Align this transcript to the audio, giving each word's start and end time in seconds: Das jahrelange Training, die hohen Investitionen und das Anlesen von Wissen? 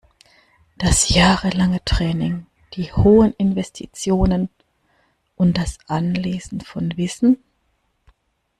Das 0.79 1.09
jahrelange 1.09 1.85
Training, 1.85 2.47
die 2.73 2.91
hohen 2.91 3.33
Investitionen 3.35 4.49
und 5.35 5.59
das 5.59 5.77
Anlesen 5.85 6.61
von 6.61 6.97
Wissen? 6.97 7.37